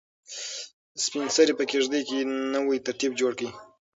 سپین 1.03 1.27
سرې 1.35 1.53
په 1.59 1.63
کيږدۍ 1.71 2.01
کې 2.07 2.17
نوی 2.53 2.77
ترتیب 2.85 3.11
جوړ 3.19 3.31
کړ. 3.39 3.45